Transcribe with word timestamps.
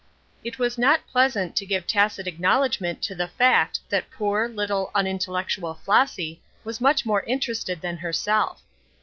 It 0.43 0.57
was 0.57 0.79
not 0.79 1.05
pleasant 1.05 1.55
to 1.55 1.63
give 1.63 1.85
tacit 1.85 2.25
acknowledgment 2.25 3.03
to 3.03 3.13
the 3.13 3.27
fact 3.27 3.81
that 3.89 4.09
poor 4.09 4.49
little, 4.49 4.89
unintellectual 4.95 5.75
Flossy 5.75 6.41
was 6.63 6.81
much 6.81 7.05
more 7.05 7.21
interested 7.21 7.81
than 7.81 7.97
herself. 7.97 8.63